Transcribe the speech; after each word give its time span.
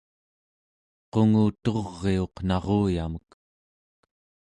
qunguturiuq 1.11 2.35
naruyamek 2.47 3.29